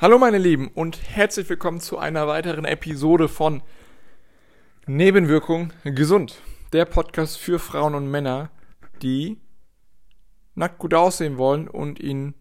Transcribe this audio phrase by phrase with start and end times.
[0.00, 3.64] Hallo meine Lieben und herzlich willkommen zu einer weiteren Episode von
[4.86, 6.40] Nebenwirkung gesund.
[6.72, 8.48] Der Podcast für Frauen und Männer,
[9.02, 9.40] die
[10.54, 12.34] nackt gut aussehen wollen und ihnen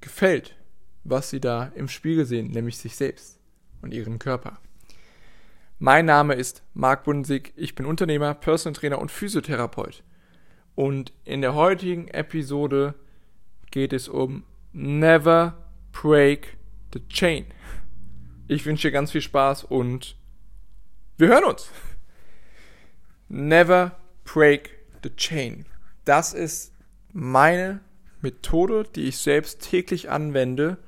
[0.00, 0.56] gefällt,
[1.04, 3.38] was sie da im Spiegel sehen, nämlich sich selbst
[3.80, 4.58] und ihren Körper.
[5.78, 10.02] Mein Name ist Marc Bundesig, ich bin Unternehmer, Personal Trainer und Physiotherapeut.
[10.74, 12.96] Und in der heutigen Episode
[13.70, 14.42] geht es um
[14.72, 15.56] Never
[15.92, 16.56] Break
[16.94, 17.46] The Chain.
[18.46, 20.16] Ich wünsche dir ganz viel Spaß und
[21.18, 21.68] wir hören uns.
[23.28, 24.70] Never break
[25.02, 25.66] the chain.
[26.04, 26.72] Das ist
[27.12, 27.80] meine
[28.20, 30.78] Methode, die ich selbst täglich anwende,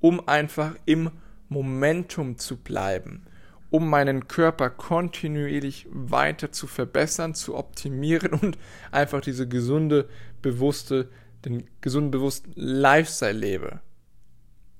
[0.00, 1.10] um einfach im
[1.48, 3.26] Momentum zu bleiben,
[3.70, 8.56] um meinen Körper kontinuierlich weiter zu verbessern, zu optimieren und
[8.92, 10.08] einfach diese gesunde,
[10.42, 11.10] bewusste,
[11.44, 13.80] den gesunden, bewussten Lifestyle lebe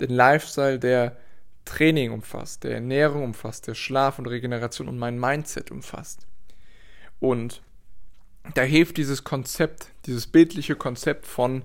[0.01, 1.17] den Lifestyle, der
[1.65, 6.27] Training umfasst, der Ernährung umfasst, der Schlaf und Regeneration und mein Mindset umfasst.
[7.19, 7.63] Und
[8.55, 11.63] da hilft dieses Konzept, dieses bildliche Konzept von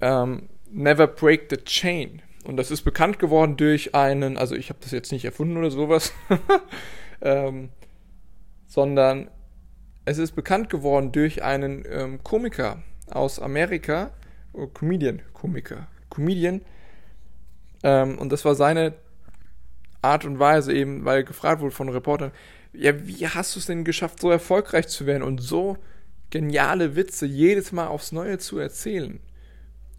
[0.00, 2.22] ähm, Never Break the Chain.
[2.44, 5.70] Und das ist bekannt geworden durch einen, also ich habe das jetzt nicht erfunden oder
[5.70, 6.12] sowas,
[7.20, 7.70] ähm,
[8.66, 9.30] sondern
[10.04, 14.12] es ist bekannt geworden durch einen ähm, Komiker aus Amerika,
[14.52, 16.62] oh, Comedian, Komiker, Comedian,
[17.82, 18.94] ähm, und das war seine
[20.02, 22.32] Art und Weise eben, weil gefragt wurde von Reportern,
[22.72, 25.78] ja, wie hast du es denn geschafft, so erfolgreich zu werden und so
[26.30, 29.20] geniale Witze jedes Mal aufs Neue zu erzählen?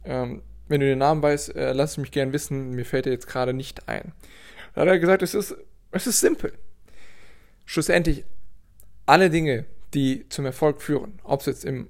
[0.05, 3.14] Ähm, wenn du den Namen weißt, äh, lass es mich gern wissen, mir fällt er
[3.14, 4.11] jetzt gerade nicht ein.
[4.73, 5.55] Da hat er gesagt, es ist,
[5.92, 6.53] es ist simpel.
[7.66, 8.25] Schlussendlich,
[9.05, 11.88] alle Dinge, die zum Erfolg führen, ob es jetzt im,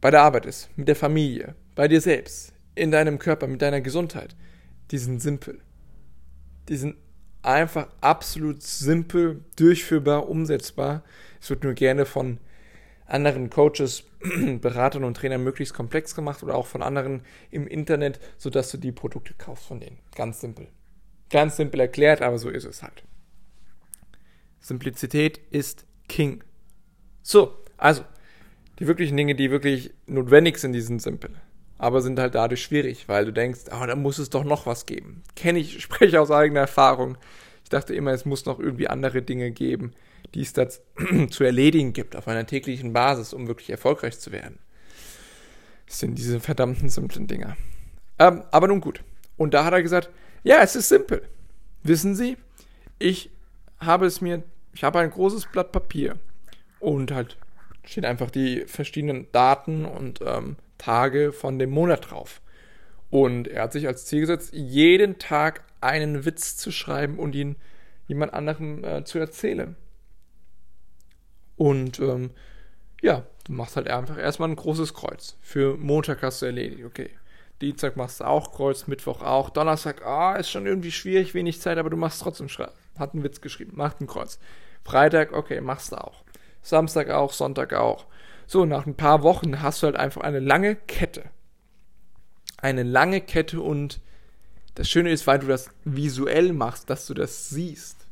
[0.00, 3.80] bei der Arbeit ist, mit der Familie, bei dir selbst, in deinem Körper, mit deiner
[3.80, 4.34] Gesundheit,
[4.92, 5.58] die sind simpel.
[6.68, 6.96] Die sind
[7.40, 11.02] einfach absolut simpel, durchführbar, umsetzbar.
[11.40, 12.38] Es wird nur gerne von
[13.06, 14.04] anderen Coaches,
[14.60, 18.92] Beratern und Trainern möglichst komplex gemacht oder auch von anderen im Internet, sodass du die
[18.92, 19.98] Produkte kaufst von denen.
[20.14, 20.68] Ganz simpel.
[21.30, 23.02] Ganz simpel erklärt, aber so ist es halt.
[24.60, 26.44] Simplizität ist King.
[27.22, 28.04] So, also,
[28.78, 31.32] die wirklichen Dinge, die wirklich notwendig sind, die sind simpel
[31.82, 34.86] aber sind halt dadurch schwierig, weil du denkst, oh, da muss es doch noch was
[34.86, 35.24] geben.
[35.34, 37.18] Kenne ich, spreche aus eigener Erfahrung.
[37.64, 39.92] Ich dachte immer, es muss noch irgendwie andere Dinge geben,
[40.32, 40.68] die es da
[41.30, 44.60] zu erledigen gibt auf einer täglichen Basis, um wirklich erfolgreich zu werden.
[45.88, 47.56] Das sind diese verdammten simplen Dinger.
[48.20, 49.02] Ähm, aber nun gut.
[49.36, 50.08] Und da hat er gesagt,
[50.44, 51.22] ja, es ist simpel.
[51.82, 52.36] Wissen Sie,
[53.00, 53.28] ich
[53.80, 56.14] habe es mir, ich habe ein großes Blatt Papier
[56.78, 57.38] und halt
[57.82, 62.40] stehen einfach die verschiedenen Daten und ähm, Tage von dem Monat drauf.
[63.10, 67.56] Und er hat sich als Ziel gesetzt, jeden Tag einen Witz zu schreiben und ihn
[68.06, 69.76] jemand anderem äh, zu erzählen.
[71.56, 72.30] Und ähm,
[73.00, 75.36] ja, du machst halt einfach erstmal ein großes Kreuz.
[75.40, 77.10] Für Montag hast du erledigt, okay.
[77.60, 79.50] Dienstag machst du auch Kreuz, Mittwoch auch.
[79.50, 82.48] Donnerstag, ah, ist schon irgendwie schwierig, wenig Zeit, aber du machst trotzdem.
[82.98, 84.40] Hat einen Witz geschrieben, macht ein Kreuz.
[84.84, 86.24] Freitag, okay, machst du auch.
[86.62, 88.06] Samstag auch, Sonntag auch.
[88.52, 91.24] So, nach ein paar Wochen hast du halt einfach eine lange Kette.
[92.58, 93.98] Eine lange Kette und
[94.74, 98.06] das Schöne ist, weil du das visuell machst, dass du das siehst.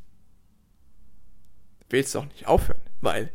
[1.91, 3.31] Willst du auch nicht aufhören, weil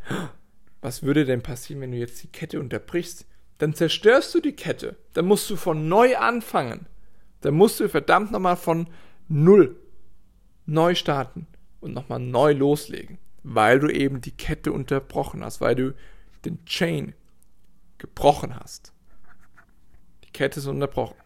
[0.80, 3.24] was würde denn passieren, wenn du jetzt die Kette unterbrichst?
[3.58, 4.96] Dann zerstörst du die Kette.
[5.12, 6.86] Dann musst du von neu anfangen.
[7.40, 8.88] Dann musst du verdammt nochmal von
[9.28, 9.76] null
[10.66, 11.46] neu starten
[11.78, 15.94] und nochmal neu loslegen, weil du eben die Kette unterbrochen hast, weil du
[16.46, 17.14] den Chain
[17.98, 18.92] gebrochen hast.
[20.24, 21.16] Die Kette ist unterbrochen.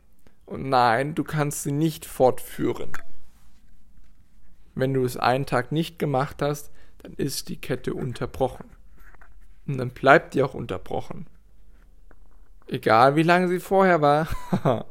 [0.47, 2.93] Und nein, du kannst sie nicht fortführen.
[4.75, 8.69] Wenn du es einen Tag nicht gemacht hast, dann ist die Kette unterbrochen.
[9.67, 11.27] Und dann bleibt die auch unterbrochen.
[12.67, 14.29] Egal wie lange sie vorher war.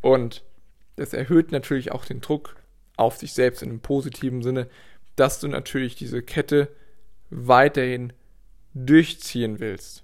[0.00, 0.44] Und
[0.96, 2.56] das erhöht natürlich auch den Druck
[2.96, 4.68] auf dich selbst in einem positiven Sinne,
[5.16, 6.68] dass du natürlich diese Kette
[7.30, 8.12] weiterhin
[8.74, 10.02] durchziehen willst,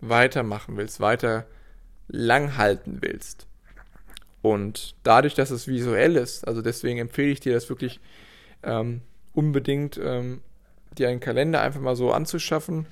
[0.00, 1.46] weitermachen willst, weiter
[2.08, 3.46] langhalten willst.
[4.40, 8.00] Und dadurch, dass es visuell ist, also deswegen empfehle ich dir das wirklich
[8.62, 9.02] ähm,
[9.34, 10.40] unbedingt, ähm,
[10.96, 12.86] dir einen Kalender einfach mal so anzuschaffen,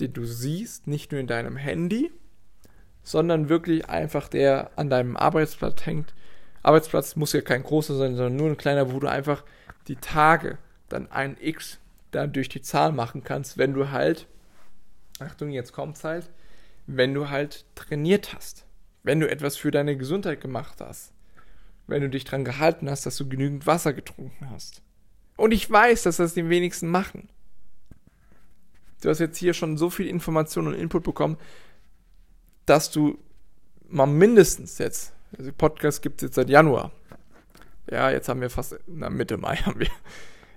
[0.00, 2.10] den du siehst, nicht nur in deinem Handy,
[3.02, 6.14] sondern wirklich einfach der an deinem Arbeitsplatz hängt.
[6.62, 9.44] Arbeitsplatz muss ja kein großer sein, sondern nur ein kleiner, wo du einfach
[9.88, 10.58] die Tage
[10.88, 11.78] dann ein X
[12.10, 14.26] dann durch die Zahl machen kannst, wenn du halt,
[15.18, 16.30] Achtung, jetzt kommt's halt,
[16.86, 18.66] wenn du halt trainiert hast,
[19.02, 21.12] wenn du etwas für deine Gesundheit gemacht hast.
[21.90, 24.80] wenn du dich dran gehalten hast, dass du genügend Wasser getrunken hast.
[25.36, 27.28] Und ich weiß, dass das die wenigsten machen.
[29.02, 31.36] Du hast jetzt hier schon so viel Information und Input bekommen,
[32.66, 33.18] dass du
[33.88, 36.92] mal mindestens jetzt, also Podcast gibt es jetzt seit Januar.
[37.90, 39.88] Ja, jetzt haben wir fast, na Mitte Mai haben wir,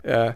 [0.04, 0.34] äh,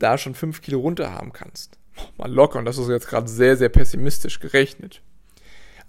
[0.00, 1.78] da schon 5 Kilo runter haben kannst.
[2.16, 5.02] Mal locker, und das ist jetzt gerade sehr, sehr pessimistisch gerechnet.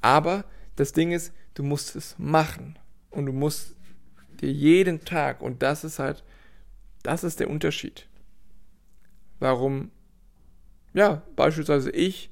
[0.02, 2.78] Aber das Ding ist, du musst es machen.
[3.10, 3.76] Und du musst
[4.42, 6.24] dir jeden Tag, und das ist halt,
[7.04, 8.08] das ist der Unterschied.
[9.40, 9.92] Warum,
[10.94, 12.30] ja, beispielsweise ich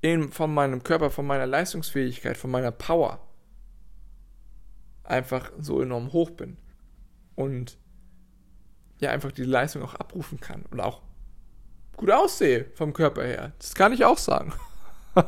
[0.00, 3.20] in, von meinem Körper, von meiner Leistungsfähigkeit, von meiner Power
[5.04, 6.56] einfach so enorm hoch bin.
[7.34, 7.78] Und
[9.00, 11.02] ja, einfach die Leistung auch abrufen kann und auch
[11.96, 13.52] gut aussehe vom Körper her.
[13.58, 14.52] Das kann ich auch sagen.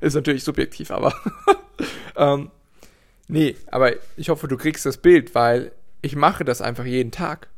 [0.00, 1.12] ist natürlich subjektiv, aber
[2.16, 2.50] ähm,
[3.28, 5.72] nee, aber ich hoffe, du kriegst das Bild, weil
[6.02, 7.48] ich mache das einfach jeden Tag.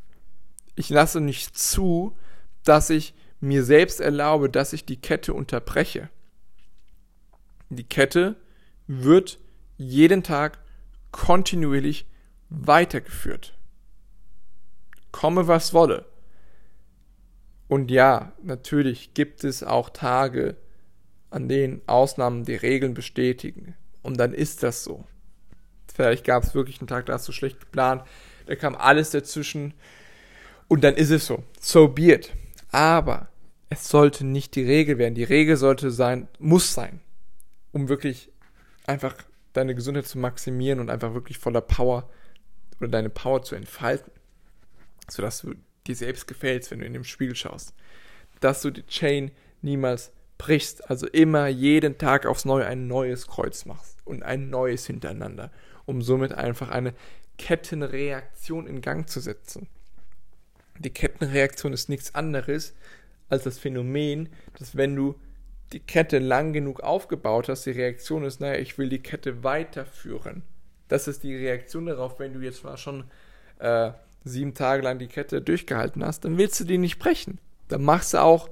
[0.75, 2.17] Ich lasse nicht zu,
[2.65, 6.09] dass ich mir selbst erlaube, dass ich die Kette unterbreche.
[7.69, 8.37] Die Kette
[8.87, 9.39] wird
[9.77, 10.59] jeden Tag
[11.11, 12.07] kontinuierlich
[12.49, 13.55] weitergeführt.
[15.13, 16.07] Komme was wolle.
[17.69, 20.57] Und ja, natürlich gibt es auch Tage,
[21.31, 23.77] an denen Ausnahmen die Regeln bestätigen.
[24.03, 25.05] Und dann ist das so.
[25.93, 28.03] Vielleicht gab es wirklich einen Tag, da hast du schlecht geplant,
[28.47, 29.75] da kam alles dazwischen
[30.69, 31.45] und dann ist es so.
[31.61, 32.33] So be it.
[32.71, 33.29] Aber
[33.69, 35.15] es sollte nicht die Regel werden.
[35.15, 37.01] Die Regel sollte sein, muss sein,
[37.73, 38.33] um wirklich
[38.87, 39.15] einfach
[39.53, 42.09] deine Gesundheit zu maximieren und einfach wirklich voller Power
[42.81, 44.13] oder deine Power zu entfalten.
[45.11, 45.55] Sodass du
[45.87, 47.75] dir selbst gefällst, wenn du in den Spiegel schaust.
[48.41, 49.31] Dass du die Chain
[49.63, 54.87] niemals brichst, also immer jeden Tag aufs Neue ein neues Kreuz machst und ein neues
[54.87, 55.51] hintereinander,
[55.85, 56.95] um somit einfach eine
[57.37, 59.69] Kettenreaktion in Gang zu setzen.
[60.79, 62.75] Die Kettenreaktion ist nichts anderes
[63.29, 65.15] als das Phänomen, dass wenn du
[65.73, 70.43] die Kette lang genug aufgebaut hast, die Reaktion ist, naja, ich will die Kette weiterführen.
[70.89, 73.05] Das ist die Reaktion darauf, wenn du jetzt mal schon
[73.59, 73.93] äh,
[74.25, 77.39] sieben Tage lang die Kette durchgehalten hast, dann willst du die nicht brechen.
[77.69, 78.51] Dann machst du auch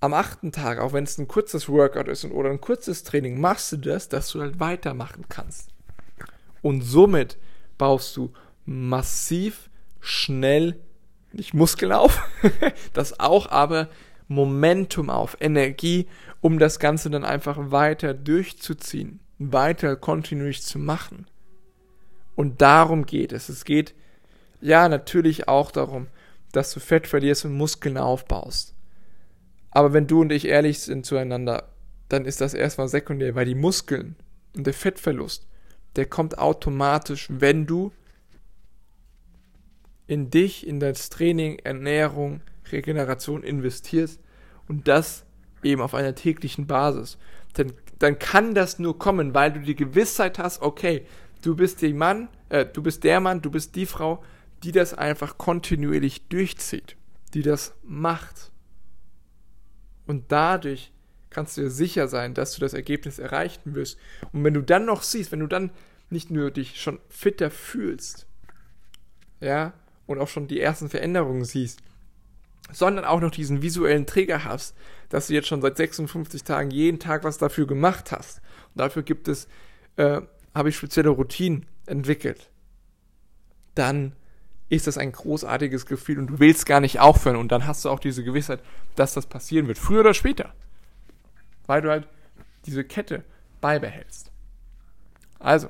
[0.00, 3.70] am achten Tag, auch wenn es ein kurzes Workout ist oder ein kurzes Training, machst
[3.72, 5.70] du das, dass du halt weitermachen kannst.
[6.60, 7.38] Und somit
[7.78, 8.32] baust du
[8.64, 9.70] massiv
[10.00, 10.80] schnell,
[11.32, 12.20] nicht Muskeln auf,
[12.92, 13.88] das auch, aber
[14.28, 16.08] Momentum auf, Energie,
[16.40, 21.26] um das Ganze dann einfach weiter durchzuziehen, weiter kontinuierlich zu machen.
[22.34, 23.48] Und darum geht es.
[23.48, 23.94] Es geht
[24.62, 26.06] ja natürlich auch darum,
[26.52, 28.74] dass du Fett verlierst und Muskeln aufbaust.
[29.70, 31.68] Aber wenn du und ich ehrlich sind zueinander,
[32.08, 34.16] dann ist das erstmal sekundär, weil die Muskeln
[34.56, 35.46] und der Fettverlust,
[35.96, 37.92] der kommt automatisch, wenn du
[40.06, 44.20] in dich, in das Training, Ernährung, Regeneration investierst
[44.68, 45.24] und das
[45.62, 47.18] eben auf einer täglichen Basis.
[47.54, 51.06] Dann, dann kann das nur kommen, weil du die Gewissheit hast, okay,
[51.40, 54.22] du bist der Mann, äh, du bist der Mann, du bist die Frau,
[54.62, 56.96] die das einfach kontinuierlich durchzieht,
[57.34, 58.52] die das macht.
[60.06, 60.92] Und dadurch
[61.30, 63.98] kannst du dir sicher sein, dass du das Ergebnis erreichen wirst.
[64.32, 65.70] Und wenn du dann noch siehst, wenn du dann
[66.10, 68.26] nicht nur dich schon fitter fühlst,
[69.40, 69.72] ja,
[70.06, 71.80] und auch schon die ersten Veränderungen siehst,
[72.70, 74.76] sondern auch noch diesen visuellen Träger hast,
[75.08, 78.40] dass du jetzt schon seit 56 Tagen jeden Tag was dafür gemacht hast.
[78.74, 79.48] Und dafür gibt es,
[79.96, 80.20] äh,
[80.54, 82.50] habe ich spezielle Routinen entwickelt.
[83.74, 84.14] Dann
[84.72, 87.90] ist das ein großartiges Gefühl und du willst gar nicht aufhören und dann hast du
[87.90, 88.62] auch diese Gewissheit,
[88.96, 90.54] dass das passieren wird, früher oder später.
[91.66, 92.08] Weil du halt
[92.64, 93.22] diese Kette
[93.60, 94.32] beibehältst.
[95.38, 95.68] Also,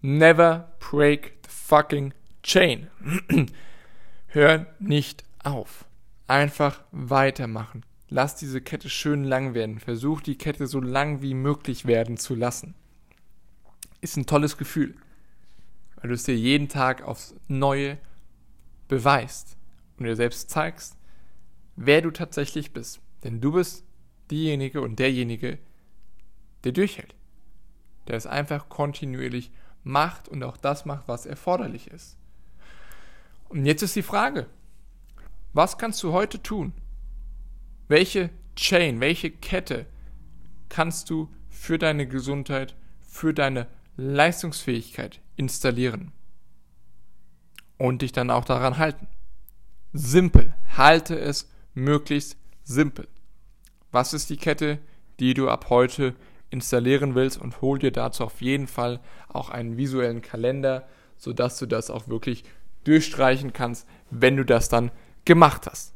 [0.00, 2.88] never break the fucking chain.
[4.28, 5.84] Hör nicht auf.
[6.28, 7.84] Einfach weitermachen.
[8.08, 9.80] Lass diese Kette schön lang werden.
[9.80, 12.74] Versuch die Kette so lang wie möglich werden zu lassen.
[14.00, 14.94] Ist ein tolles Gefühl
[16.02, 17.96] weil du es dir jeden Tag aufs Neue
[18.88, 19.56] beweist
[19.96, 20.96] und dir selbst zeigst,
[21.76, 23.00] wer du tatsächlich bist.
[23.22, 23.84] Denn du bist
[24.30, 25.58] diejenige und derjenige,
[26.64, 27.14] der durchhält.
[28.08, 29.52] Der es einfach kontinuierlich
[29.84, 32.18] macht und auch das macht, was erforderlich ist.
[33.48, 34.48] Und jetzt ist die Frage,
[35.52, 36.72] was kannst du heute tun?
[37.86, 39.86] Welche Chain, welche Kette
[40.68, 46.12] kannst du für deine Gesundheit, für deine Leistungsfähigkeit installieren.
[47.78, 49.08] Und dich dann auch daran halten.
[49.92, 50.54] Simpel.
[50.76, 53.08] Halte es möglichst simpel.
[53.90, 54.78] Was ist die Kette,
[55.20, 56.14] die du ab heute
[56.50, 61.66] installieren willst und hol dir dazu auf jeden Fall auch einen visuellen Kalender, sodass du
[61.66, 62.44] das auch wirklich
[62.84, 64.90] durchstreichen kannst, wenn du das dann
[65.24, 65.94] gemacht hast.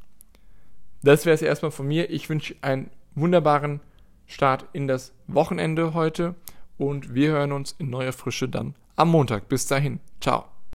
[1.03, 2.11] Das wäre es erstmal von mir.
[2.11, 3.81] Ich wünsche einen wunderbaren
[4.27, 6.35] Start in das Wochenende heute
[6.79, 9.49] und wir hören uns in neuer Frische dann am Montag.
[9.49, 10.01] Bis dahin.
[10.21, 10.56] Ciao.